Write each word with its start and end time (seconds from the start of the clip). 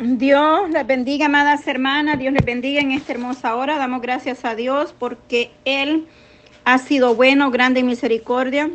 Dios 0.00 0.70
les 0.70 0.86
bendiga, 0.86 1.26
amadas 1.26 1.66
hermanas. 1.68 2.18
Dios 2.18 2.32
les 2.32 2.44
bendiga 2.44 2.80
en 2.80 2.90
esta 2.90 3.12
hermosa 3.12 3.54
hora. 3.54 3.78
Damos 3.78 4.02
gracias 4.02 4.44
a 4.44 4.56
Dios 4.56 4.92
porque 4.98 5.52
Él 5.64 6.06
ha 6.64 6.78
sido 6.78 7.14
bueno, 7.14 7.52
grande 7.52 7.80
en 7.80 7.86
misericordia. 7.86 8.70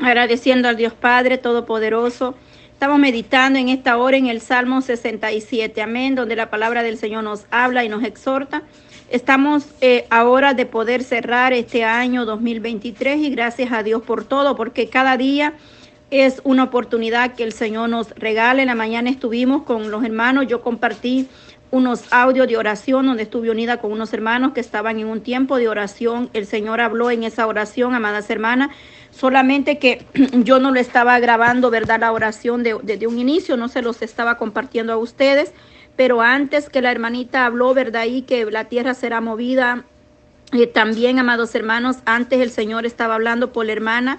Agradeciendo 0.00 0.68
al 0.68 0.76
Dios 0.76 0.94
Padre 0.94 1.36
Todopoderoso. 1.36 2.34
Estamos 2.72 2.98
meditando 2.98 3.58
en 3.58 3.68
esta 3.68 3.98
hora 3.98 4.16
en 4.16 4.28
el 4.28 4.40
Salmo 4.40 4.80
67, 4.80 5.82
amén, 5.82 6.14
donde 6.14 6.36
la 6.36 6.48
palabra 6.48 6.82
del 6.82 6.96
Señor 6.96 7.22
nos 7.22 7.44
habla 7.50 7.84
y 7.84 7.90
nos 7.90 8.02
exhorta. 8.02 8.62
Estamos 9.10 9.66
eh, 9.82 10.06
ahora 10.08 10.54
de 10.54 10.64
poder 10.64 11.02
cerrar 11.02 11.52
este 11.52 11.84
año 11.84 12.24
2023 12.24 13.18
y 13.18 13.28
gracias 13.28 13.72
a 13.72 13.82
Dios 13.82 14.00
por 14.02 14.24
todo, 14.24 14.56
porque 14.56 14.88
cada 14.88 15.18
día 15.18 15.52
es 16.10 16.40
una 16.44 16.64
oportunidad 16.64 17.34
que 17.34 17.44
el 17.44 17.52
Señor 17.52 17.88
nos 17.88 18.10
regala. 18.10 18.62
En 18.62 18.68
la 18.68 18.74
mañana 18.74 19.10
estuvimos 19.10 19.62
con 19.62 19.90
los 19.90 20.04
hermanos, 20.04 20.46
yo 20.48 20.62
compartí 20.62 21.28
unos 21.70 22.12
audios 22.12 22.48
de 22.48 22.56
oración 22.56 23.06
donde 23.06 23.22
estuve 23.22 23.50
unida 23.50 23.76
con 23.76 23.92
unos 23.92 24.12
hermanos 24.12 24.52
que 24.52 24.60
estaban 24.60 24.98
en 24.98 25.06
un 25.06 25.20
tiempo 25.20 25.56
de 25.56 25.68
oración. 25.68 26.28
El 26.32 26.46
Señor 26.46 26.80
habló 26.80 27.10
en 27.10 27.22
esa 27.22 27.46
oración, 27.46 27.94
amadas 27.94 28.28
hermanas, 28.28 28.70
solamente 29.12 29.78
que 29.78 30.04
yo 30.44 30.58
no 30.58 30.72
lo 30.72 30.80
estaba 30.80 31.18
grabando, 31.20 31.70
¿verdad? 31.70 32.00
La 32.00 32.12
oración 32.12 32.64
desde 32.64 32.96
de 32.96 33.06
un 33.06 33.18
inicio, 33.18 33.56
no 33.56 33.68
se 33.68 33.82
los 33.82 34.02
estaba 34.02 34.36
compartiendo 34.36 34.92
a 34.92 34.96
ustedes 34.96 35.52
pero 36.00 36.22
antes 36.22 36.70
que 36.70 36.80
la 36.80 36.90
hermanita 36.90 37.44
habló, 37.44 37.74
¿verdad? 37.74 38.06
Y 38.06 38.22
que 38.22 38.46
la 38.46 38.64
tierra 38.70 38.94
será 38.94 39.20
movida. 39.20 39.84
Eh, 40.50 40.66
también, 40.66 41.18
amados 41.18 41.54
hermanos, 41.54 41.98
antes 42.06 42.40
el 42.40 42.50
Señor 42.50 42.86
estaba 42.86 43.16
hablando 43.16 43.52
por 43.52 43.66
la 43.66 43.72
hermana 43.72 44.18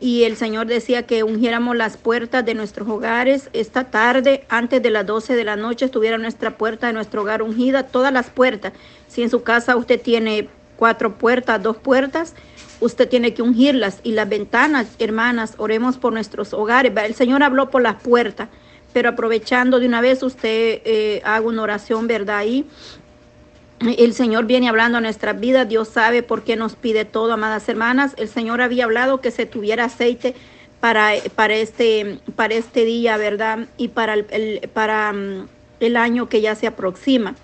y 0.00 0.24
el 0.24 0.36
Señor 0.36 0.66
decía 0.66 1.06
que 1.06 1.24
ungiéramos 1.24 1.76
las 1.76 1.96
puertas 1.96 2.44
de 2.44 2.54
nuestros 2.54 2.88
hogares. 2.88 3.50
Esta 3.52 3.84
tarde, 3.84 4.44
antes 4.48 4.82
de 4.82 4.90
las 4.90 5.06
12 5.06 5.34
de 5.34 5.44
la 5.44 5.56
noche, 5.56 5.86
estuviera 5.86 6.18
nuestra 6.18 6.56
puerta 6.56 6.86
de 6.86 6.92
nuestro 6.92 7.22
hogar 7.22 7.42
ungida, 7.42 7.84
todas 7.84 8.12
las 8.12 8.30
puertas. 8.30 8.72
Si 9.08 9.22
en 9.22 9.30
su 9.30 9.42
casa 9.42 9.76
usted 9.76 10.00
tiene 10.00 10.48
cuatro 10.76 11.18
puertas, 11.18 11.62
dos 11.62 11.76
puertas, 11.76 12.34
usted 12.80 13.08
tiene 13.08 13.34
que 13.34 13.42
ungirlas. 13.42 13.98
Y 14.04 14.12
las 14.12 14.28
ventanas, 14.28 14.86
hermanas, 15.00 15.54
oremos 15.58 15.98
por 15.98 16.12
nuestros 16.12 16.52
hogares. 16.52 16.92
El 16.96 17.14
Señor 17.14 17.42
habló 17.42 17.70
por 17.70 17.82
las 17.82 18.00
puertas 18.00 18.48
pero 18.92 19.10
aprovechando 19.10 19.80
de 19.80 19.86
una 19.86 20.00
vez 20.00 20.22
usted 20.22 20.80
eh, 20.84 21.20
haga 21.24 21.46
una 21.46 21.62
oración, 21.62 22.06
¿verdad? 22.06 22.38
Ahí 22.38 22.66
el 23.80 24.14
Señor 24.14 24.46
viene 24.46 24.68
hablando 24.68 24.98
a 24.98 25.00
nuestra 25.00 25.32
vida, 25.32 25.64
Dios 25.64 25.88
sabe 25.88 26.22
por 26.22 26.42
qué 26.42 26.56
nos 26.56 26.74
pide 26.74 27.04
todo, 27.04 27.32
amadas 27.32 27.68
hermanas. 27.68 28.14
El 28.16 28.28
Señor 28.28 28.60
había 28.60 28.84
hablado 28.84 29.20
que 29.20 29.30
se 29.30 29.46
tuviera 29.46 29.84
aceite 29.84 30.34
para, 30.80 31.12
para, 31.34 31.54
este, 31.54 32.20
para 32.36 32.54
este 32.54 32.84
día, 32.84 33.16
¿verdad? 33.16 33.68
Y 33.76 33.88
para 33.88 34.14
el, 34.14 34.68
para, 34.72 35.12
mm, 35.12 35.48
el 35.80 35.96
año 35.96 36.28
que 36.28 36.40
ya 36.40 36.54
se 36.54 36.66
aproxima. 36.66 37.36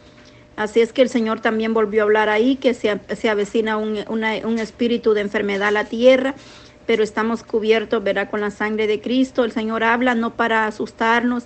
Así 0.57 0.81
es 0.81 0.93
que 0.93 1.03
el 1.03 1.09
Señor 1.09 1.41
también 1.41 1.75
volvió 1.75 2.03
a 2.03 2.05
hablar 2.05 2.29
ahí, 2.29 2.57
que 2.57 2.75
se, 2.75 3.01
se 3.17 3.29
avecina 3.29 3.77
un, 3.77 4.05
un 4.09 4.59
espíritu 4.59 5.15
de 5.15 5.21
enfermedad 5.21 5.69
a 5.69 5.73
la 5.73 5.85
tierra 5.85 6.35
pero 6.87 7.03
estamos 7.03 7.43
cubiertos, 7.43 8.03
verá, 8.03 8.29
con 8.29 8.41
la 8.41 8.51
sangre 8.51 8.87
de 8.87 9.01
Cristo. 9.01 9.45
El 9.45 9.53
Señor 9.53 9.85
habla 9.85 10.15
no 10.15 10.35
para 10.35 10.67
asustarnos, 10.67 11.45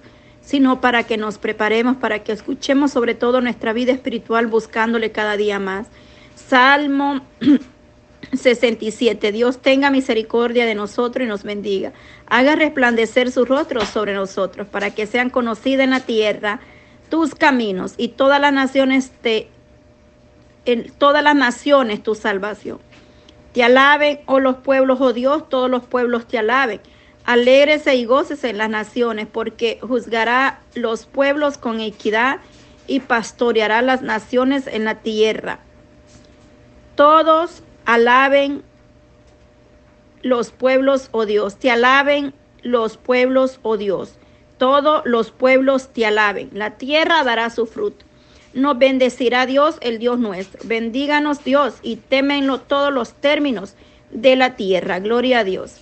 sino 0.48 0.80
para 0.80 1.02
que 1.02 1.18
nos 1.18 1.36
preparemos, 1.36 1.98
para 1.98 2.20
que 2.20 2.32
escuchemos 2.32 2.90
sobre 2.90 3.14
todo 3.14 3.42
nuestra 3.42 3.74
vida 3.74 3.92
espiritual 3.92 4.46
buscándole 4.46 5.12
cada 5.12 5.36
día 5.36 5.58
más. 5.58 5.88
Salmo 6.36 7.20
67. 8.32 9.30
Dios 9.30 9.58
tenga 9.58 9.90
misericordia 9.90 10.64
de 10.64 10.74
nosotros 10.74 11.26
y 11.26 11.28
nos 11.28 11.42
bendiga. 11.42 11.92
Haga 12.28 12.56
resplandecer 12.56 13.30
su 13.30 13.44
rostro 13.44 13.84
sobre 13.84 14.14
nosotros 14.14 14.66
para 14.66 14.90
que 14.90 15.06
sean 15.06 15.28
conocidas 15.28 15.84
en 15.84 15.90
la 15.90 16.00
tierra 16.00 16.60
tus 17.10 17.34
caminos 17.34 17.92
y 17.98 18.08
todas 18.08 18.40
las 18.40 18.54
naciones 18.54 19.10
te 19.20 19.48
en 20.64 20.90
todas 20.92 21.22
las 21.22 21.36
naciones 21.36 22.02
tu 22.02 22.14
salvación. 22.14 22.78
Te 23.52 23.64
alaben, 23.64 24.20
oh 24.24 24.40
los 24.40 24.56
pueblos, 24.56 24.98
oh 25.02 25.12
Dios, 25.12 25.46
todos 25.50 25.68
los 25.68 25.84
pueblos 25.84 26.26
te 26.26 26.38
alaben. 26.38 26.80
Alégrese 27.28 27.94
y 27.96 28.06
en 28.42 28.56
las 28.56 28.70
naciones, 28.70 29.26
porque 29.30 29.78
juzgará 29.82 30.60
los 30.74 31.04
pueblos 31.04 31.58
con 31.58 31.80
equidad 31.80 32.38
y 32.86 33.00
pastoreará 33.00 33.82
las 33.82 34.00
naciones 34.00 34.66
en 34.66 34.84
la 34.84 34.96
tierra. 35.02 35.58
Todos 36.94 37.62
alaben 37.84 38.62
los 40.22 40.50
pueblos, 40.52 41.10
oh 41.12 41.26
Dios. 41.26 41.56
Te 41.58 41.70
alaben 41.70 42.32
los 42.62 42.96
pueblos, 42.96 43.60
oh 43.62 43.76
Dios. 43.76 44.14
Todos 44.56 45.02
los 45.04 45.30
pueblos 45.30 45.92
te 45.92 46.06
alaben. 46.06 46.48
La 46.54 46.78
tierra 46.78 47.24
dará 47.24 47.50
su 47.50 47.66
fruto 47.66 48.08
nos 48.54 48.78
bendecirá 48.78 49.46
Dios, 49.46 49.76
el 49.80 49.98
Dios 49.98 50.18
nuestro. 50.18 50.60
Bendíganos 50.64 51.44
Dios 51.44 51.74
y 51.82 51.96
temenlo 51.96 52.60
todos 52.60 52.92
los 52.92 53.12
términos 53.12 53.74
de 54.10 54.36
la 54.36 54.56
tierra. 54.56 55.00
Gloria 55.00 55.40
a 55.40 55.44
Dios. 55.44 55.80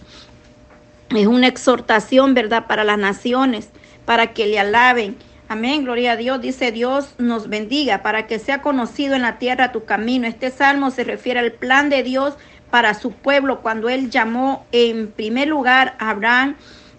Es 1.11 1.27
una 1.27 1.47
exhortación, 1.47 2.35
¿verdad?, 2.35 2.67
para 2.67 2.85
las 2.85 2.99
naciones, 2.99 3.71
para 4.05 4.33
que 4.33 4.47
le 4.47 4.59
alaben. 4.59 5.17
Amén, 5.49 5.85
gloria 5.85 6.13
a 6.13 6.17
Dios. 6.17 6.41
Dice 6.41 6.73
Dios 6.73 7.15
nos 7.19 7.49
bendiga 7.49 8.03
para 8.03 8.27
que 8.27 8.39
sea 8.39 8.63
conocido 8.63 9.15
en 9.15 9.23
la 9.23 9.39
tierra 9.39 9.73
tu 9.73 9.85
camino. 9.85 10.27
Este 10.27 10.51
salmo 10.51 10.91
se 10.91 11.05
refiere 11.05 11.39
al 11.39 11.53
plan 11.53 11.89
de 11.89 12.03
Dios 12.03 12.35
para 12.71 12.95
su 12.95 13.13
pueblo 13.13 13.61
cuando 13.61 13.89
él 13.89 14.11
llamó 14.11 14.67
en 14.73 15.13
primer 15.13 15.47
lugar 15.47 15.95
a 16.01 16.11
Abraham 16.11 16.57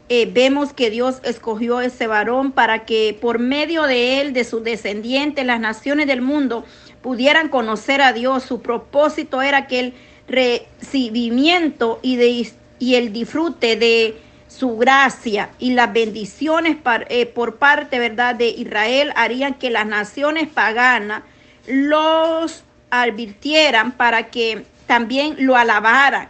eh, 0.10 0.30
vemos 0.32 0.72
que 0.72 0.90
Dios 0.90 1.20
escogió 1.24 1.82
ese 1.82 2.08
varón 2.08 2.54
para 2.54 2.86
que 2.86 3.18
por 3.20 3.40
medio 3.40 3.84
de 3.84 4.22
él, 4.22 4.32
de 4.32 4.46
su 4.46 4.62
descendiente, 4.62 5.44
las 5.44 5.60
naciones 5.60 6.08
del 6.08 6.22
mundo 6.22 6.64
pudieran 7.02 7.50
conocer 7.50 8.02
a 8.02 8.14
Dios. 8.14 8.44
Su 8.44 8.62
propósito 8.62 9.42
era 9.42 9.68
que 9.68 9.80
el 9.80 9.94
recibimiento 10.30 12.00
y, 12.02 12.16
de, 12.16 12.50
y 12.80 12.96
el 12.96 13.14
disfrute 13.14 13.76
de 13.76 14.20
su 14.48 14.78
gracia 14.78 15.50
y 15.60 15.74
las 15.74 15.92
bendiciones 15.92 16.78
eh, 17.10 17.26
por 17.26 17.58
parte, 17.58 18.00
¿verdad?, 18.00 18.36
de 18.36 18.50
Israel 18.50 19.12
harían 19.16 19.56
que 19.56 19.70
las 19.70 19.86
naciones 19.86 20.48
paganas 20.48 21.24
los 21.68 22.64
advirtieran 22.90 23.92
para 23.92 24.28
que 24.30 24.66
también 24.86 25.36
lo 25.40 25.56
alabaran 25.56 26.30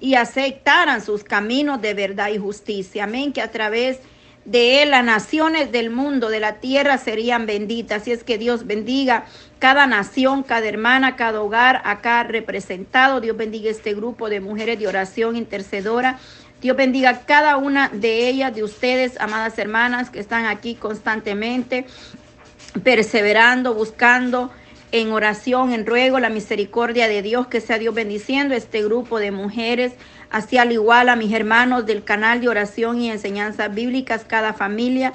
y 0.00 0.14
aceptaran 0.16 1.00
sus 1.00 1.24
caminos 1.24 1.80
de 1.80 1.94
verdad 1.94 2.28
y 2.28 2.38
justicia. 2.38 3.04
Amén, 3.04 3.32
que 3.32 3.40
a 3.40 3.50
través 3.50 4.00
él 4.52 4.90
las 4.90 5.04
naciones 5.04 5.72
del 5.72 5.90
mundo, 5.90 6.28
de 6.28 6.40
la 6.40 6.54
tierra, 6.56 6.98
serían 6.98 7.46
benditas. 7.46 8.06
Y 8.06 8.12
es 8.12 8.24
que 8.24 8.38
Dios 8.38 8.66
bendiga 8.66 9.24
cada 9.58 9.86
nación, 9.86 10.42
cada 10.42 10.66
hermana, 10.66 11.16
cada 11.16 11.40
hogar 11.40 11.80
acá 11.84 12.22
representado. 12.24 13.20
Dios 13.20 13.36
bendiga 13.36 13.70
este 13.70 13.94
grupo 13.94 14.28
de 14.28 14.40
mujeres 14.40 14.78
de 14.78 14.86
oración 14.86 15.36
intercedora. 15.36 16.18
Dios 16.60 16.76
bendiga 16.76 17.22
cada 17.26 17.56
una 17.56 17.88
de 17.88 18.28
ellas, 18.28 18.54
de 18.54 18.62
ustedes, 18.62 19.20
amadas 19.20 19.58
hermanas, 19.58 20.10
que 20.10 20.20
están 20.20 20.46
aquí 20.46 20.74
constantemente, 20.74 21.86
perseverando, 22.82 23.74
buscando 23.74 24.50
en 24.92 25.12
oración, 25.12 25.72
en 25.72 25.86
ruego, 25.86 26.20
la 26.20 26.30
misericordia 26.30 27.08
de 27.08 27.20
Dios, 27.20 27.48
que 27.48 27.60
sea 27.60 27.78
Dios 27.78 27.94
bendiciendo 27.94 28.54
este 28.54 28.82
grupo 28.82 29.18
de 29.18 29.32
mujeres, 29.32 29.92
así 30.34 30.58
al 30.58 30.72
igual 30.72 31.08
a 31.08 31.14
mis 31.14 31.32
hermanos 31.32 31.86
del 31.86 32.02
canal 32.02 32.40
de 32.40 32.48
oración 32.48 33.00
y 33.00 33.08
enseñanzas 33.08 33.72
bíblicas, 33.72 34.24
cada 34.26 34.52
familia, 34.52 35.12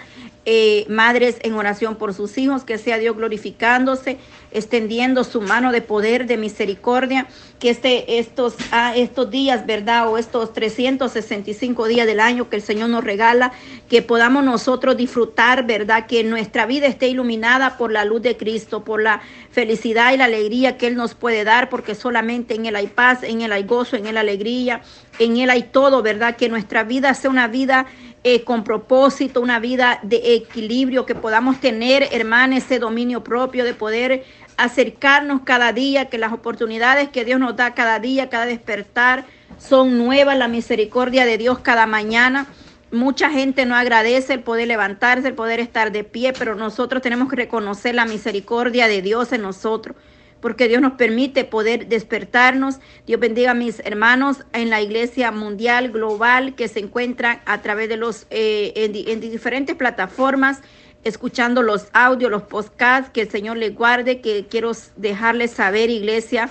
eh, 0.51 0.87
madres 0.89 1.37
en 1.43 1.53
oración 1.53 1.95
por 1.95 2.11
sus 2.15 2.35
hijos, 2.39 2.63
que 2.63 2.79
sea 2.79 2.97
Dios 2.97 3.15
glorificándose, 3.15 4.17
extendiendo 4.49 5.23
su 5.23 5.41
mano 5.41 5.71
de 5.71 5.83
poder, 5.83 6.25
de 6.25 6.37
misericordia, 6.37 7.27
que 7.59 7.69
este, 7.69 8.17
estos, 8.17 8.55
ah, 8.71 8.93
estos 8.95 9.29
días, 9.29 9.67
¿verdad? 9.67 10.09
O 10.09 10.17
estos 10.17 10.51
365 10.53 11.85
días 11.85 12.07
del 12.07 12.19
año 12.19 12.49
que 12.49 12.55
el 12.55 12.63
Señor 12.63 12.89
nos 12.89 13.03
regala, 13.03 13.51
que 13.89 14.01
podamos 14.01 14.43
nosotros 14.43 14.97
disfrutar, 14.97 15.67
¿verdad? 15.67 16.07
Que 16.07 16.23
nuestra 16.23 16.65
vida 16.65 16.87
esté 16.87 17.09
iluminada 17.09 17.77
por 17.77 17.91
la 17.91 18.03
luz 18.03 18.23
de 18.23 18.35
Cristo, 18.35 18.83
por 18.83 19.03
la 19.03 19.21
felicidad 19.51 20.13
y 20.13 20.17
la 20.17 20.25
alegría 20.25 20.79
que 20.79 20.87
Él 20.87 20.95
nos 20.95 21.13
puede 21.13 21.43
dar, 21.43 21.69
porque 21.69 21.93
solamente 21.93 22.55
en 22.55 22.65
Él 22.65 22.75
hay 22.75 22.87
paz, 22.87 23.21
en 23.21 23.41
Él 23.41 23.51
hay 23.51 23.65
gozo, 23.65 23.97
en 23.97 24.07
Él 24.07 24.17
alegría, 24.17 24.81
en 25.19 25.37
Él 25.37 25.51
hay 25.51 25.61
todo, 25.61 26.01
¿verdad? 26.01 26.37
Que 26.37 26.49
nuestra 26.49 26.83
vida 26.83 27.13
sea 27.13 27.29
una 27.29 27.47
vida 27.47 27.85
eh, 28.23 28.43
con 28.43 28.63
propósito, 28.63 29.39
una 29.39 29.59
vida 29.59 29.99
de 30.03 30.35
equilibrio, 30.35 31.05
que 31.05 31.15
podamos 31.15 31.59
tener, 31.61 32.09
hermanos, 32.11 32.59
ese 32.59 32.79
dominio 32.79 33.23
propio 33.23 33.63
de 33.63 33.73
poder 33.73 34.25
acercarnos 34.57 35.41
cada 35.45 35.71
día, 35.71 36.09
que 36.09 36.17
las 36.17 36.33
oportunidades 36.33 37.09
que 37.09 37.23
Dios 37.23 37.39
nos 37.39 37.55
da 37.55 37.73
cada 37.73 37.99
día, 37.99 38.29
cada 38.29 38.45
despertar, 38.45 39.25
son 39.57 39.97
nuevas, 39.97 40.37
la 40.37 40.49
misericordia 40.49 41.25
de 41.25 41.37
Dios 41.37 41.59
cada 41.59 41.87
mañana. 41.87 42.47
Mucha 42.91 43.29
gente 43.29 43.65
no 43.65 43.75
agradece 43.75 44.33
el 44.33 44.41
poder 44.41 44.67
levantarse, 44.67 45.27
el 45.29 45.35
poder 45.35 45.59
estar 45.59 45.91
de 45.91 46.03
pie, 46.03 46.33
pero 46.33 46.55
nosotros 46.55 47.01
tenemos 47.01 47.29
que 47.29 47.37
reconocer 47.37 47.95
la 47.95 48.05
misericordia 48.05 48.87
de 48.87 49.01
Dios 49.01 49.31
en 49.31 49.43
nosotros 49.43 49.95
porque 50.41 50.67
Dios 50.67 50.81
nos 50.81 50.93
permite 50.93 51.43
poder 51.43 51.87
despertarnos. 51.87 52.79
Dios 53.05 53.19
bendiga 53.19 53.51
a 53.51 53.55
mis 53.55 53.79
hermanos 53.81 54.45
en 54.53 54.69
la 54.69 54.81
iglesia 54.81 55.31
mundial, 55.31 55.91
global, 55.91 56.55
que 56.55 56.67
se 56.67 56.79
encuentran 56.79 57.41
a 57.45 57.61
través 57.61 57.89
de 57.89 57.97
los, 57.97 58.25
eh, 58.29 58.73
en, 58.75 59.19
diferentes 59.19 59.75
plataformas 59.75 60.61
escuchando 61.03 61.61
los 61.61 61.87
audios, 61.93 62.29
los 62.29 62.43
podcasts, 62.43 63.09
que 63.09 63.21
el 63.21 63.29
Señor 63.29 63.57
le 63.57 63.69
guarde, 63.69 64.19
que 64.19 64.47
quiero 64.49 64.71
dejarles 64.97 65.51
saber, 65.51 65.89
iglesia, 65.89 66.49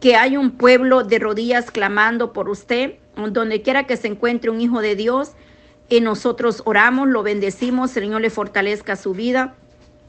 que 0.00 0.14
hay 0.14 0.36
un 0.36 0.52
pueblo 0.52 1.02
de 1.02 1.18
rodillas 1.18 1.70
clamando 1.70 2.32
por 2.32 2.48
usted, 2.48 2.94
donde 3.16 3.62
quiera 3.62 3.86
que 3.86 3.96
se 3.96 4.06
encuentre 4.06 4.50
un 4.50 4.60
hijo 4.60 4.80
de 4.80 4.94
Dios, 4.94 5.32
y 5.88 6.00
nosotros 6.00 6.62
oramos, 6.66 7.08
lo 7.08 7.24
bendecimos, 7.24 7.96
el 7.96 8.04
Señor 8.04 8.20
le 8.20 8.30
fortalezca 8.30 8.94
su 8.94 9.12
vida. 9.12 9.56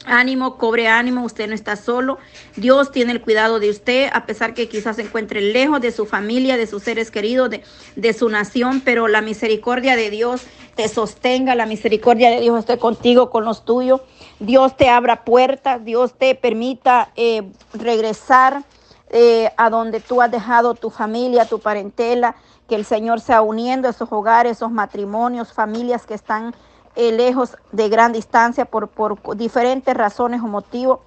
Ánimo, 0.06 0.58
cobre 0.58 0.88
ánimo, 0.88 1.24
usted 1.24 1.48
no 1.48 1.54
está 1.54 1.76
solo. 1.76 2.18
Dios 2.56 2.92
tiene 2.92 3.12
el 3.12 3.22
cuidado 3.22 3.60
de 3.60 3.70
usted, 3.70 4.10
a 4.14 4.26
pesar 4.26 4.54
que 4.54 4.68
quizás 4.68 4.96
se 4.96 5.04
encuentre 5.04 5.42
lejos 5.42 5.80
de 5.80 5.92
su 5.92 6.06
familia, 6.06 6.58
de 6.58 6.68
sus 6.68 6.84
seres 6.84 7.12
queridos, 7.12 7.50
de, 7.50 7.64
de, 7.96 8.14
su 8.14 8.30
nación, 8.30 8.82
pero 8.84 9.08
la 9.08 9.22
misericordia 9.22 9.96
de 9.96 10.10
Dios 10.10 10.42
te 10.76 10.88
sostenga, 10.88 11.54
la 11.56 11.66
misericordia 11.66 12.32
de 12.32 12.40
Dios 12.40 12.58
esté 12.60 12.78
contigo, 12.78 13.30
con 13.30 13.46
los 13.46 13.64
tuyos. 13.64 14.02
Dios 14.40 14.76
te 14.76 14.90
abra 14.90 15.24
puertas, 15.24 15.86
Dios 15.86 16.14
te 16.14 16.34
permita 16.34 17.12
eh, 17.16 17.44
regresar 17.74 18.64
eh, 19.10 19.52
a 19.58 19.70
donde 19.70 20.00
tú 20.00 20.22
has 20.22 20.32
dejado 20.32 20.74
tu 20.74 20.90
familia, 20.90 21.46
tu 21.46 21.60
parentela, 21.60 22.36
que 22.68 22.76
el 22.76 22.86
Señor 22.86 23.20
sea 23.20 23.42
uniendo 23.42 23.90
esos 23.90 24.12
hogares, 24.12 24.54
esos 24.54 24.72
matrimonios, 24.72 25.54
familias 25.54 26.06
que 26.06 26.14
están 26.14 26.56
eh, 26.96 27.12
lejos 27.12 27.58
de 27.72 27.90
gran 27.90 28.12
distancia 28.12 28.66
por, 28.66 28.88
por 28.88 29.38
diferentes 29.38 29.96
razones 29.96 30.42
o 30.42 30.48
motivos. 30.48 31.00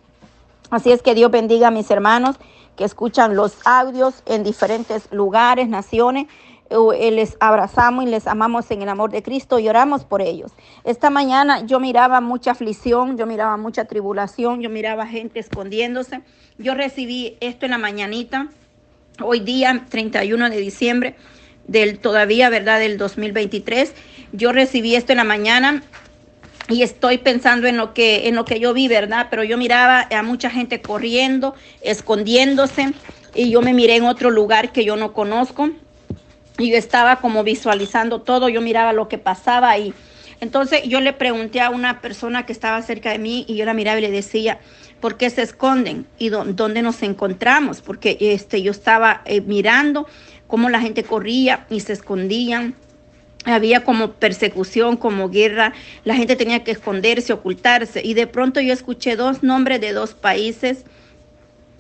Así 0.71 0.93
es 0.93 1.03
que 1.03 1.15
Dios 1.15 1.31
bendiga 1.31 1.69
a 1.69 1.71
mis 1.71 1.91
hermanos 1.91 2.37
que 2.77 2.85
escuchan 2.85 3.37
los 3.37 3.57
audios 3.65 4.23
en 4.27 4.43
diferentes 4.43 5.13
lugares, 5.13 5.69
naciones. 5.69 6.27
Eh, 6.71 7.11
les 7.11 7.37
abrazamos 7.41 8.05
y 8.05 8.09
les 8.09 8.27
amamos 8.27 8.71
en 8.71 8.83
el 8.83 8.89
amor 8.89 9.11
de 9.11 9.23
Cristo 9.23 9.59
y 9.59 9.69
oramos 9.69 10.05
por 10.05 10.23
ellos. 10.23 10.51
Esta 10.83 11.11
mañana 11.11 11.65
yo 11.67 11.79
miraba 11.79 12.21
mucha 12.21 12.53
aflicción, 12.53 13.17
yo 13.17 13.27
miraba 13.27 13.57
mucha 13.57 13.85
tribulación, 13.85 14.61
yo 14.61 14.71
miraba 14.71 15.07
gente 15.07 15.39
escondiéndose. 15.39 16.23
Yo 16.59 16.75
recibí 16.75 17.37
esto 17.41 17.67
en 17.67 17.73
la 17.73 17.79
mañanita, 17.79 18.49
hoy 19.23 19.41
día 19.41 19.85
31 19.91 20.51
de 20.51 20.57
diciembre 20.57 21.17
del 21.67 21.99
todavía, 21.99 22.51
¿verdad? 22.51 22.81
Del 22.81 22.99
2023. 22.99 23.93
Yo 24.33 24.53
recibí 24.53 24.95
esto 24.95 25.13
en 25.13 25.19
la 25.19 25.25
mañana 25.25 25.83
y 26.69 26.83
estoy 26.83 27.19
pensando 27.19 27.67
en 27.67 27.77
lo 27.77 27.93
que 27.93 28.29
en 28.29 28.37
lo 28.37 28.45
que 28.45 28.59
yo 28.59 28.73
vi, 28.73 28.89
¿verdad? 28.89 29.29
Pero 29.31 29.45
yo 29.45 29.59
miraba 29.59 30.09
a 30.11 30.23
mucha 30.23 30.51
gente 30.51 30.81
corriendo, 30.81 31.55
escondiéndose 31.83 32.93
y 33.35 33.51
yo 33.51 33.61
me 33.61 33.75
miré 33.75 33.97
en 33.97 34.05
otro 34.05 34.31
lugar 34.31 34.73
que 34.73 34.85
yo 34.85 34.97
no 34.97 35.13
conozco 35.13 35.71
y 36.59 36.71
yo 36.71 36.77
estaba 36.77 37.17
como 37.17 37.43
visualizando 37.43 38.23
todo, 38.23 38.49
yo 38.49 38.61
miraba 38.61 38.93
lo 38.93 39.09
que 39.09 39.19
pasaba 39.19 39.71
ahí. 39.71 39.93
Entonces 40.41 40.83
yo 40.85 41.01
le 41.01 41.13
pregunté 41.13 41.61
a 41.61 41.71
una 41.71 42.01
persona 42.01 42.47
que 42.47 42.53
estaba 42.53 42.81
cerca 42.83 43.11
de 43.11 43.19
mí 43.19 43.45
y 43.49 43.57
yo 43.57 43.65
la 43.65 43.75
miraba 43.75 43.99
y 43.99 44.03
le 44.03 44.11
decía, 44.11 44.59
¿por 45.01 45.17
qué 45.17 45.31
se 45.31 45.43
esconden? 45.43 46.07
¿Y 46.19 46.29
dónde 46.29 46.83
nos 46.83 47.03
encontramos? 47.03 47.81
Porque 47.81 48.17
este, 48.21 48.63
yo 48.63 48.71
estaba 48.71 49.23
eh, 49.25 49.41
mirando 49.41 50.07
cómo 50.55 50.71
la 50.71 50.81
gente 50.81 51.03
corría 51.03 51.67
y 51.69 51.81
se 51.81 51.93
escondían. 51.93 52.77
Había 53.45 53.83
como 53.83 54.13
persecución, 54.13 54.97
como 54.97 55.29
guerra, 55.29 55.73
la 56.05 56.15
gente 56.15 56.37
tenía 56.37 56.63
que 56.63 56.71
esconderse, 56.71 57.33
ocultarse. 57.33 58.03
Y 58.05 58.15
de 58.15 58.29
pronto 58.29 58.61
yo 58.61 58.73
escuché 58.73 59.17
dos 59.17 59.43
nombres 59.43 59.81
de 59.81 59.93
dos 59.93 60.15
países 60.15 60.85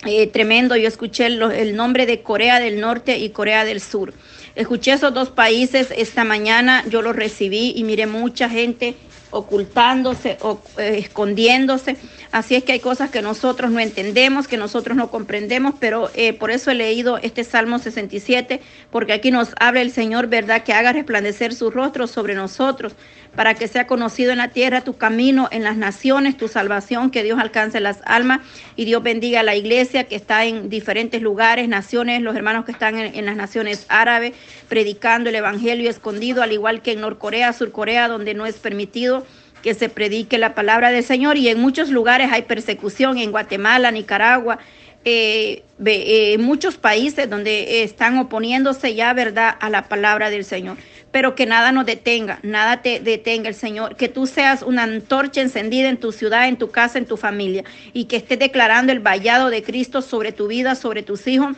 eh, 0.04 0.26
tremendo. 0.26 0.74
Yo 0.74 0.88
escuché 0.88 1.26
el 1.26 1.76
nombre 1.76 2.04
de 2.04 2.22
Corea 2.22 2.58
del 2.58 2.80
Norte 2.80 3.16
y 3.16 3.30
Corea 3.30 3.64
del 3.64 3.80
Sur. 3.80 4.12
Escuché 4.56 4.94
esos 4.94 5.14
dos 5.14 5.30
países 5.30 5.94
esta 5.96 6.24
mañana, 6.24 6.82
yo 6.88 7.00
los 7.00 7.14
recibí 7.14 7.74
y 7.76 7.84
miré 7.84 8.08
mucha 8.08 8.50
gente 8.50 8.96
ocultándose 9.34 10.38
o 10.40 10.60
eh, 10.78 10.96
escondiéndose. 10.98 11.96
Así 12.30 12.54
es 12.54 12.64
que 12.64 12.72
hay 12.72 12.80
cosas 12.80 13.10
que 13.10 13.20
nosotros 13.20 13.70
no 13.70 13.80
entendemos, 13.80 14.48
que 14.48 14.56
nosotros 14.56 14.96
no 14.96 15.10
comprendemos, 15.10 15.74
pero 15.78 16.10
eh, 16.14 16.32
por 16.32 16.50
eso 16.50 16.70
he 16.70 16.74
leído 16.74 17.18
este 17.18 17.44
Salmo 17.44 17.78
67, 17.78 18.60
porque 18.90 19.12
aquí 19.12 19.30
nos 19.30 19.50
habla 19.58 19.82
el 19.82 19.90
Señor, 19.90 20.28
¿verdad? 20.28 20.62
Que 20.62 20.72
haga 20.72 20.92
resplandecer 20.92 21.54
su 21.54 21.70
rostro 21.70 22.06
sobre 22.06 22.34
nosotros 22.34 22.94
para 23.34 23.54
que 23.54 23.68
sea 23.68 23.86
conocido 23.86 24.32
en 24.32 24.38
la 24.38 24.48
tierra 24.48 24.82
tu 24.82 24.96
camino, 24.96 25.48
en 25.50 25.64
las 25.64 25.76
naciones, 25.76 26.36
tu 26.36 26.48
salvación, 26.48 27.10
que 27.10 27.22
Dios 27.22 27.38
alcance 27.38 27.80
las 27.80 28.00
almas 28.04 28.40
y 28.76 28.84
Dios 28.84 29.02
bendiga 29.02 29.40
a 29.40 29.42
la 29.42 29.56
iglesia 29.56 30.04
que 30.04 30.16
está 30.16 30.44
en 30.44 30.68
diferentes 30.68 31.20
lugares, 31.20 31.68
naciones, 31.68 32.22
los 32.22 32.36
hermanos 32.36 32.64
que 32.64 32.72
están 32.72 32.98
en, 32.98 33.26
las 33.26 33.36
naciones 33.36 33.86
árabes, 33.88 34.34
predicando 34.68 35.30
el 35.30 35.36
Evangelio 35.36 35.90
escondido, 35.90 36.42
al 36.42 36.52
igual 36.52 36.82
que 36.82 36.92
en 36.92 37.00
Norcorea, 37.00 37.52
Surcorea, 37.52 38.08
donde 38.08 38.34
no 38.34 38.46
es 38.46 38.56
permitido 38.56 39.23
que 39.64 39.72
se 39.72 39.88
predique 39.88 40.36
la 40.36 40.54
palabra 40.54 40.90
del 40.90 41.02
Señor 41.02 41.38
y 41.38 41.48
en 41.48 41.58
muchos 41.58 41.88
lugares 41.88 42.28
hay 42.30 42.42
persecución, 42.42 43.16
en 43.16 43.30
Guatemala, 43.30 43.90
Nicaragua, 43.90 44.58
eh, 45.06 45.62
eh, 45.86 46.36
muchos 46.36 46.76
países 46.76 47.30
donde 47.30 47.82
están 47.82 48.18
oponiéndose 48.18 48.94
ya, 48.94 49.14
¿verdad?, 49.14 49.56
a 49.58 49.70
la 49.70 49.88
palabra 49.88 50.28
del 50.28 50.44
Señor 50.44 50.76
pero 51.14 51.36
que 51.36 51.46
nada 51.46 51.70
nos 51.70 51.86
detenga, 51.86 52.40
nada 52.42 52.82
te 52.82 52.98
detenga 52.98 53.48
el 53.48 53.54
Señor, 53.54 53.94
que 53.94 54.08
tú 54.08 54.26
seas 54.26 54.62
una 54.62 54.82
antorcha 54.82 55.42
encendida 55.42 55.88
en 55.88 55.96
tu 55.96 56.10
ciudad, 56.10 56.48
en 56.48 56.56
tu 56.56 56.72
casa, 56.72 56.98
en 56.98 57.06
tu 57.06 57.16
familia, 57.16 57.62
y 57.92 58.06
que 58.06 58.16
estés 58.16 58.40
declarando 58.40 58.90
el 58.90 58.98
vallado 58.98 59.48
de 59.48 59.62
Cristo 59.62 60.02
sobre 60.02 60.32
tu 60.32 60.48
vida, 60.48 60.74
sobre 60.74 61.04
tus 61.04 61.28
hijos. 61.28 61.56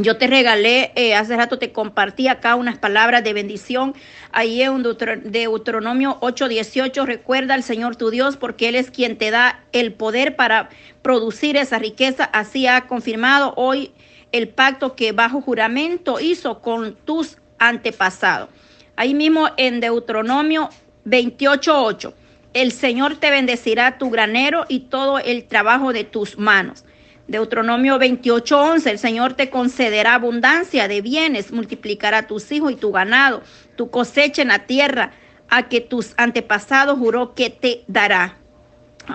Yo 0.00 0.16
te 0.16 0.28
regalé, 0.28 0.92
eh, 0.94 1.16
hace 1.16 1.36
rato 1.36 1.58
te 1.58 1.72
compartí 1.72 2.28
acá 2.28 2.54
unas 2.54 2.78
palabras 2.78 3.24
de 3.24 3.32
bendición. 3.32 3.94
Ahí 4.30 4.62
en 4.62 4.82
Deuteronomio 4.82 6.18
8:18, 6.20 7.04
recuerda 7.04 7.54
al 7.54 7.64
Señor 7.64 7.96
tu 7.96 8.10
Dios, 8.10 8.36
porque 8.36 8.68
Él 8.68 8.76
es 8.76 8.92
quien 8.92 9.18
te 9.18 9.32
da 9.32 9.64
el 9.72 9.92
poder 9.92 10.36
para 10.36 10.68
producir 11.02 11.56
esa 11.56 11.80
riqueza. 11.80 12.24
Así 12.24 12.68
ha 12.68 12.82
confirmado 12.82 13.54
hoy 13.56 13.92
el 14.30 14.48
pacto 14.48 14.94
que 14.94 15.10
bajo 15.10 15.40
juramento 15.40 16.20
hizo 16.20 16.60
con 16.60 16.94
tus 16.94 17.38
antepasados. 17.58 18.50
Ahí 18.94 19.14
mismo 19.14 19.48
en 19.56 19.80
Deuteronomio 19.80 20.70
28.8, 21.06 22.12
el 22.54 22.70
Señor 22.70 23.16
te 23.16 23.30
bendecirá 23.30 23.98
tu 23.98 24.10
granero 24.10 24.64
y 24.68 24.80
todo 24.80 25.18
el 25.18 25.44
trabajo 25.48 25.92
de 25.92 26.04
tus 26.04 26.38
manos. 26.38 26.84
Deuteronomio 27.28 27.98
28:11, 27.98 28.90
el 28.90 28.98
Señor 28.98 29.34
te 29.34 29.50
concederá 29.50 30.14
abundancia 30.14 30.88
de 30.88 31.02
bienes, 31.02 31.52
multiplicará 31.52 32.26
tus 32.26 32.50
hijos 32.50 32.72
y 32.72 32.76
tu 32.76 32.90
ganado, 32.90 33.42
tu 33.76 33.90
cosecha 33.90 34.40
en 34.40 34.48
la 34.48 34.60
tierra, 34.60 35.12
a 35.50 35.68
que 35.68 35.82
tus 35.82 36.14
antepasados 36.16 36.98
juró 36.98 37.34
que 37.34 37.50
te 37.50 37.84
dará. 37.86 38.38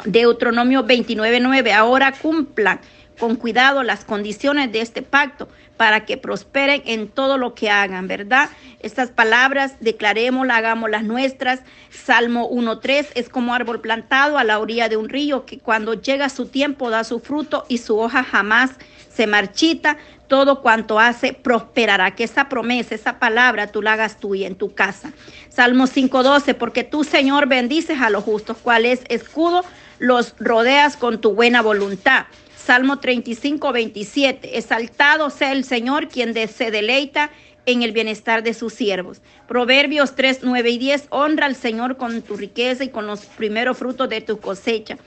Deuteronomio 0.06 0.86
29:9, 0.86 1.74
ahora 1.74 2.12
cumplan 2.12 2.80
con 3.20 3.36
cuidado 3.36 3.84
las 3.84 4.06
condiciones 4.06 4.72
de 4.72 4.82
este 4.82 5.02
pacto 5.02 5.48
para 5.78 6.06
que 6.06 6.18
prosperen 6.18 6.84
en 6.86 7.08
todo 7.08 7.38
lo 7.38 7.56
que 7.56 7.70
hagan, 7.70 8.08
¿verdad? 8.08 8.50
Estas 8.80 9.10
palabras 9.10 9.76
declarémoslas, 9.80 10.58
hagámoslas 10.58 11.04
nuestras. 11.04 11.62
Salmo 11.90 12.50
1.3 12.50 13.08
es 13.16 13.30
como 13.30 13.54
árbol 13.54 13.82
plantado 13.82 14.38
a 14.38 14.44
la 14.44 14.60
orilla 14.60 14.88
de 14.88 14.98
un 14.98 15.10
río 15.10 15.46
que 15.46 15.60
cuando 15.60 15.94
llega 15.96 16.30
su 16.30 16.48
tiempo 16.48 16.90
da 16.90 17.04
su 17.04 17.20
fruto 17.20 17.66
y 17.68 17.80
su 17.80 17.98
hoja 17.98 18.24
jamás 18.24 18.72
se 19.14 19.28
marchita. 19.28 19.98
Todo 20.28 20.62
cuanto 20.62 21.00
hace 21.00 21.34
prosperará. 21.34 22.16
Que 22.16 22.24
esa 22.24 22.50
promesa, 22.50 22.96
esa 22.96 23.20
palabra 23.20 23.68
tú 23.68 23.82
la 23.82 23.94
hagas 23.94 24.18
tuya 24.18 24.48
en 24.48 24.56
tu 24.56 24.74
casa. 24.74 25.12
Salmo 25.50 25.86
5.12, 25.86 26.56
porque 26.56 26.84
tú, 26.84 27.04
Señor, 27.04 27.48
bendices 27.48 28.00
a 28.02 28.10
los 28.10 28.24
justos, 28.24 28.58
cual 28.58 28.86
es 28.86 29.02
escudo, 29.10 29.64
los 30.00 30.36
rodeas 30.40 30.98
con 30.98 31.22
tu 31.22 31.34
buena 31.34 31.62
voluntad. 31.62 32.26
Salmo 32.56 33.00
35, 33.00 33.74
27. 33.74 34.58
Exaltado 34.58 35.30
sea 35.30 35.52
el 35.52 35.64
Señor, 35.66 36.08
quien 36.08 36.34
se 36.48 36.72
deleita 36.72 37.30
en 37.66 37.82
el 37.82 37.92
bienestar 37.92 38.44
de 38.44 38.54
sus 38.54 38.74
siervos. 38.74 39.22
Proverbios 39.48 40.16
3, 40.16 40.40
9 40.44 40.70
y 40.70 40.78
10. 40.78 41.08
Honra 41.10 41.46
al 41.46 41.56
Señor 41.56 41.98
con 41.98 42.22
tu 42.22 42.38
riqueza 42.38 42.84
y 42.84 42.90
con 42.90 43.08
los 43.08 43.26
primeros 43.26 43.78
frutos 43.78 44.10
de 44.10 44.22
tu 44.22 44.40
cosecha. 44.40 44.98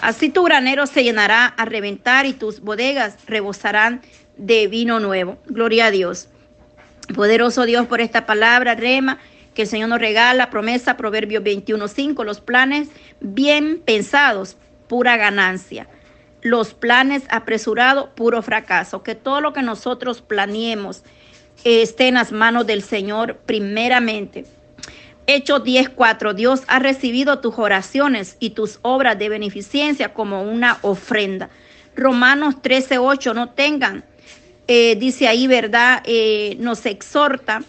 Así 0.00 0.28
tu 0.28 0.42
granero 0.44 0.86
se 0.86 1.04
llenará 1.04 1.46
a 1.46 1.64
reventar 1.64 2.26
y 2.26 2.34
tus 2.34 2.60
bodegas 2.60 3.16
rebosarán 3.26 4.02
de 4.36 4.66
vino 4.66 5.00
nuevo. 5.00 5.38
Gloria 5.46 5.86
a 5.86 5.90
Dios. 5.90 6.28
Poderoso 7.14 7.64
Dios 7.64 7.86
por 7.86 8.00
esta 8.00 8.26
palabra, 8.26 8.74
rema, 8.74 9.18
que 9.56 9.62
el 9.62 9.68
Señor 9.68 9.88
nos 9.88 9.98
regala, 9.98 10.50
promesa, 10.50 10.96
Proverbios 10.96 11.42
21, 11.42 11.88
5. 11.88 12.22
Los 12.22 12.40
planes 12.40 12.90
bien 13.20 13.82
pensados, 13.84 14.56
pura 14.86 15.16
ganancia 15.16 15.88
los 16.46 16.74
planes 16.74 17.24
apresurados, 17.28 18.10
puro 18.14 18.40
fracaso. 18.40 19.02
Que 19.02 19.14
todo 19.14 19.40
lo 19.40 19.52
que 19.52 19.62
nosotros 19.62 20.22
planeemos 20.22 21.02
esté 21.64 22.08
en 22.08 22.14
las 22.14 22.32
manos 22.32 22.66
del 22.66 22.82
Señor 22.82 23.38
primeramente. 23.46 24.46
Hechos 25.26 25.64
10:4. 25.64 26.34
Dios 26.34 26.62
ha 26.68 26.78
recibido 26.78 27.40
tus 27.40 27.58
oraciones 27.58 28.36
y 28.38 28.50
tus 28.50 28.78
obras 28.82 29.18
de 29.18 29.28
beneficencia 29.28 30.14
como 30.14 30.42
una 30.42 30.78
ofrenda. 30.82 31.50
Romanos 31.96 32.62
13:8. 32.62 33.34
No 33.34 33.50
tengan, 33.50 34.04
eh, 34.68 34.94
dice 34.96 35.26
ahí, 35.26 35.48
¿verdad? 35.48 36.02
Eh, 36.06 36.56
nos 36.60 36.86
exhorta 36.86 37.62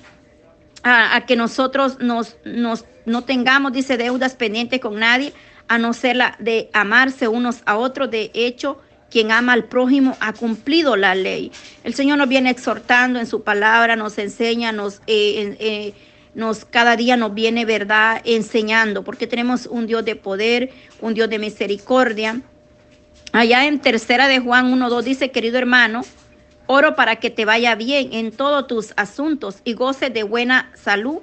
a, 0.88 1.25
que 1.25 1.36
nosotros 1.36 2.00
nos, 2.00 2.38
nos, 2.46 2.86
no 3.06 3.24
tengamos, 3.24 3.74
dice, 3.74 3.98
deudas 3.98 4.36
pendientes 4.36 4.79
con 4.79 5.00
nadie, 5.00 5.34
a 5.67 5.77
no 5.77 5.94
ser 5.94 6.15
la 6.15 6.36
de 6.39 6.70
amarse 6.74 7.27
unos 7.27 7.62
a 7.65 7.77
otros. 7.77 8.10
De 8.10 8.32
hecho, 8.34 8.79
quien 9.10 9.32
ama 9.32 9.53
al 9.53 9.65
prójimo 9.65 10.17
ha 10.20 10.34
cumplido 10.34 10.96
la 10.96 11.15
ley. 11.15 11.51
El 11.84 11.94
Señor 11.94 12.17
nos 12.17 12.29
viene 12.29 12.50
exhortando 12.50 13.20
en 13.20 13.27
su 13.27 13.44
palabra, 13.44 13.96
nos 13.96 14.17
enseña, 14.17 14.72
nos, 14.72 15.01
eh, 15.08 15.58
eh, 15.60 15.94
nos 16.36 16.65
cada 16.65 16.96
día 16.96 17.17
nos 17.17 17.34
viene 17.34 17.65
verdad 17.65 18.22
enseñando, 18.25 19.03
porque 19.03 19.27
tenemos 19.27 19.65
un 19.65 19.88
Dios 19.88 20.06
de 20.06 20.15
poder, 20.15 20.72
un 21.01 21.13
Dios 21.13 21.29
de 21.29 21.39
misericordia. 21.39 22.41
Allá 23.34 23.65
en 23.65 23.79
tercera 23.79 24.27
de 24.27 24.39
Juan 24.39 24.72
1.2 24.72 25.03
dice, 25.03 25.32
querido 25.32 25.58
hermano, 25.58 26.03
oro 26.68 26.96
para 26.96 27.18
que 27.18 27.30
te 27.30 27.46
vaya 27.46 27.76
bien 27.76 28.14
en 28.14 28.32
todos 28.32 28.68
tus 28.68 28.94
asuntos 28.98 29.62
y 29.64 29.74
goces 29.74 30.14
de 30.14 30.24
buena 30.24 30.72
salud 30.76 31.20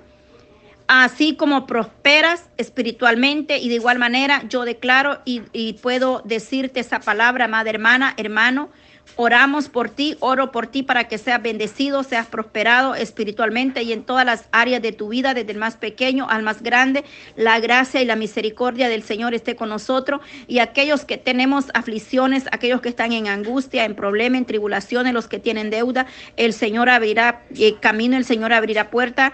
así 0.87 1.35
como 1.35 1.67
prosperas 1.67 2.51
espiritualmente 2.57 3.59
y 3.59 3.69
de 3.69 3.77
igual 3.77 3.99
manera 3.99 4.43
yo 4.49 4.65
declaro 4.65 5.21
y, 5.25 5.73
puedo 5.83 6.23
decirte 6.25 6.81
esa 6.81 7.01
palabra, 7.01 7.47
amada 7.47 7.71
hermana, 7.71 8.15
hermano, 8.17 8.71
oramos 9.17 9.69
por 9.69 9.91
ti, 9.91 10.17
oro 10.21 10.51
por 10.51 10.67
ti 10.67 10.83
para 10.83 11.05
que 11.05 11.19
seas 11.19 11.43
bendecido, 11.43 12.03
seas 12.03 12.27
prosperado 12.27 12.95
espiritualmente 12.95 13.83
y 13.83 13.93
en 13.93 14.03
todas 14.03 14.25
las 14.25 14.49
áreas 14.51 14.83
de 14.83 14.93
tu 14.93 15.09
vida, 15.09 15.35
desde 15.35 15.53
el 15.53 15.59
más 15.59 15.77
pequeño 15.77 16.27
al 16.29 16.43
más 16.43 16.63
grande, 16.63 17.05
la 17.37 17.61
gracia 17.61 18.03
y 18.03 18.07
la 18.07 18.17
misericordia 18.17 18.89
del 18.89 19.03
Señor 19.03 19.35
esté 19.35 19.57
con 19.57 19.69
nosotros 19.69 20.21
y 20.49 20.59
aquellos 20.59 21.05
que 21.05 21.17
tenemos 21.19 21.67
aflicciones, 21.75 22.45
aquellos 22.51 22.81
que 22.81 22.89
están 22.89 23.13
en 23.13 23.29
angustia, 23.29 23.85
en 23.85 23.95
problemas, 23.95 24.39
en 24.39 24.47
tribulaciones, 24.47 25.13
los 25.13 25.29
que 25.29 25.39
tienen 25.39 25.71
deuda, 25.71 26.07
el 26.37 26.53
Señor 26.53 26.89
abrirá 26.89 27.43
eh, 27.57 27.77
camino, 27.81 28.17
el 28.17 28.25
Señor 28.25 28.53
abrirá 28.53 28.91
puerta 28.91 29.33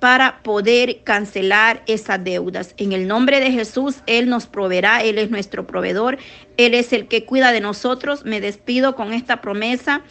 para 0.00 0.42
poder 0.42 1.02
cancelar 1.02 1.82
esas 1.86 2.22
deudas. 2.22 2.74
En 2.76 2.92
el 2.92 3.08
nombre 3.08 3.40
de 3.40 3.50
Jesús, 3.50 3.96
Él 4.06 4.28
nos 4.28 4.46
proveerá, 4.46 5.02
Él 5.02 5.18
es 5.18 5.30
nuestro 5.30 5.66
proveedor, 5.66 6.18
Él 6.56 6.74
es 6.74 6.92
el 6.92 7.08
que 7.08 7.24
cuida 7.24 7.52
de 7.52 7.60
nosotros. 7.60 8.24
Me 8.24 8.40
despido 8.40 8.94
con 8.94 9.12
esta 9.12 9.40
promesa 9.40 10.02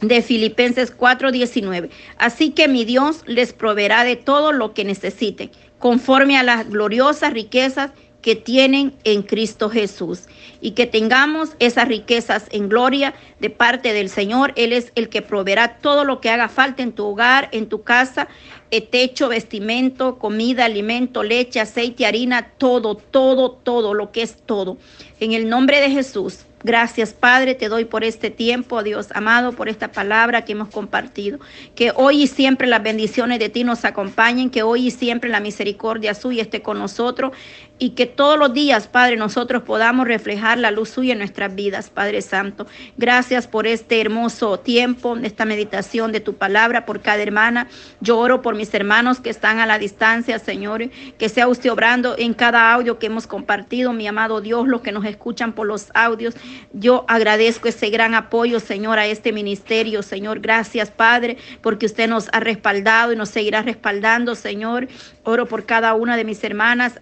de 0.00 0.22
Filipenses 0.22 0.94
4:19. 0.96 1.90
Así 2.18 2.50
que 2.50 2.68
mi 2.68 2.84
Dios 2.84 3.22
les 3.26 3.52
proveerá 3.52 4.04
de 4.04 4.16
todo 4.16 4.52
lo 4.52 4.74
que 4.74 4.84
necesiten, 4.84 5.50
conforme 5.78 6.36
a 6.36 6.42
las 6.42 6.68
gloriosas 6.68 7.32
riquezas 7.32 7.92
que 8.22 8.36
tienen 8.36 8.94
en 9.04 9.22
Cristo 9.22 9.70
Jesús 9.70 10.26
y 10.60 10.72
que 10.72 10.86
tengamos 10.86 11.50
esas 11.58 11.88
riquezas 11.88 12.46
en 12.50 12.68
gloria 12.68 13.14
de 13.40 13.50
parte 13.50 13.92
del 13.92 14.08
Señor. 14.08 14.52
Él 14.56 14.72
es 14.72 14.92
el 14.94 15.08
que 15.08 15.22
proveerá 15.22 15.78
todo 15.78 16.04
lo 16.04 16.20
que 16.20 16.30
haga 16.30 16.48
falta 16.48 16.82
en 16.82 16.92
tu 16.92 17.06
hogar, 17.06 17.48
en 17.52 17.68
tu 17.68 17.82
casa, 17.82 18.28
eh, 18.70 18.80
techo, 18.80 19.28
vestimento, 19.28 20.18
comida, 20.18 20.66
alimento, 20.66 21.22
leche, 21.22 21.60
aceite, 21.60 22.06
harina, 22.06 22.50
todo, 22.58 22.94
todo, 22.94 23.52
todo, 23.52 23.94
lo 23.94 24.12
que 24.12 24.22
es 24.22 24.36
todo. 24.44 24.76
En 25.18 25.32
el 25.32 25.48
nombre 25.48 25.80
de 25.80 25.90
Jesús. 25.90 26.44
Gracias, 26.62 27.14
Padre, 27.14 27.54
te 27.54 27.70
doy 27.70 27.86
por 27.86 28.04
este 28.04 28.28
tiempo, 28.28 28.82
Dios 28.82 29.08
amado, 29.14 29.52
por 29.52 29.70
esta 29.70 29.92
palabra 29.92 30.44
que 30.44 30.52
hemos 30.52 30.68
compartido. 30.68 31.38
Que 31.74 31.90
hoy 31.96 32.24
y 32.24 32.26
siempre 32.26 32.68
las 32.68 32.82
bendiciones 32.82 33.38
de 33.38 33.48
ti 33.48 33.64
nos 33.64 33.86
acompañen, 33.86 34.50
que 34.50 34.62
hoy 34.62 34.88
y 34.88 34.90
siempre 34.90 35.30
la 35.30 35.40
misericordia 35.40 36.12
suya 36.12 36.42
esté 36.42 36.60
con 36.60 36.78
nosotros 36.78 37.32
y 37.80 37.90
que 37.90 38.04
todos 38.04 38.38
los 38.38 38.52
días, 38.52 38.86
Padre, 38.86 39.16
nosotros 39.16 39.62
podamos 39.62 40.06
reflejar 40.06 40.58
la 40.58 40.70
luz 40.70 40.90
suya 40.90 41.14
en 41.14 41.18
nuestras 41.18 41.54
vidas, 41.54 41.88
Padre 41.88 42.20
Santo. 42.20 42.66
Gracias 42.98 43.46
por 43.46 43.66
este 43.66 44.02
hermoso 44.02 44.60
tiempo, 44.60 45.16
esta 45.16 45.46
meditación 45.46 46.12
de 46.12 46.20
tu 46.20 46.34
palabra 46.34 46.84
por 46.84 47.00
cada 47.00 47.22
hermana. 47.22 47.68
Yo 48.00 48.18
oro 48.18 48.42
por 48.42 48.54
mis 48.54 48.72
hermanos 48.74 49.20
que 49.20 49.30
están 49.30 49.60
a 49.60 49.66
la 49.66 49.78
distancia, 49.78 50.38
Señor, 50.38 50.90
que 51.18 51.30
sea 51.30 51.48
usted 51.48 51.72
obrando 51.72 52.16
en 52.18 52.34
cada 52.34 52.70
audio 52.70 52.98
que 52.98 53.06
hemos 53.06 53.26
compartido, 53.26 53.94
mi 53.94 54.06
amado 54.06 54.42
Dios, 54.42 54.68
los 54.68 54.82
que 54.82 54.92
nos 54.92 55.06
escuchan 55.06 55.54
por 55.54 55.66
los 55.66 55.88
audios. 55.94 56.34
Yo 56.74 57.06
agradezco 57.08 57.68
ese 57.68 57.88
gran 57.88 58.14
apoyo, 58.14 58.60
Señor, 58.60 58.98
a 58.98 59.06
este 59.06 59.32
ministerio, 59.32 60.02
Señor. 60.02 60.40
Gracias, 60.40 60.90
Padre, 60.90 61.38
porque 61.62 61.86
usted 61.86 62.10
nos 62.10 62.28
ha 62.32 62.40
respaldado 62.40 63.14
y 63.14 63.16
nos 63.16 63.30
seguirá 63.30 63.62
respaldando, 63.62 64.34
Señor. 64.34 64.86
Oro 65.22 65.46
por 65.46 65.64
cada 65.64 65.94
una 65.94 66.18
de 66.18 66.24
mis 66.24 66.44
hermanas, 66.44 66.98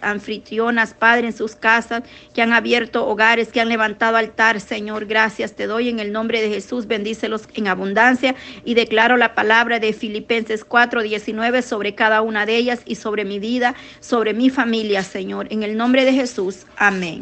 anfitrionas, 0.00 0.94
Padre, 0.94 1.28
en 1.28 1.32
sus 1.32 1.54
casas, 1.54 2.02
que 2.34 2.42
han 2.42 2.52
abierto 2.52 3.06
hogares, 3.06 3.48
que 3.48 3.60
han 3.60 3.68
levantado 3.68 4.16
altar, 4.16 4.60
Señor. 4.60 5.06
Gracias 5.06 5.52
te 5.52 5.66
doy 5.66 5.88
en 5.88 6.00
el 6.00 6.12
nombre 6.12 6.40
de 6.40 6.48
Jesús. 6.48 6.86
Bendícelos 6.86 7.48
en 7.54 7.68
abundancia 7.68 8.34
y 8.64 8.74
declaro 8.74 9.16
la 9.16 9.34
palabra 9.34 9.78
de 9.78 9.92
Filipenses 9.92 10.64
4, 10.64 11.02
19 11.02 11.62
sobre 11.62 11.94
cada 11.94 12.22
una 12.22 12.46
de 12.46 12.56
ellas 12.56 12.80
y 12.84 12.94
sobre 12.94 13.24
mi 13.24 13.38
vida, 13.38 13.74
sobre 14.00 14.34
mi 14.34 14.50
familia, 14.50 15.02
Señor. 15.02 15.46
En 15.50 15.62
el 15.62 15.76
nombre 15.76 16.04
de 16.04 16.12
Jesús. 16.12 16.66
Amén. 16.76 17.20